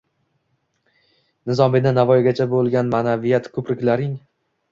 Nizomiydan 1.51 1.95
Navoiygacha 1.99 2.49
bo‘lgan 2.53 2.89
ma’naviyat 2.95 3.53
ko‘priklaring 3.59 4.17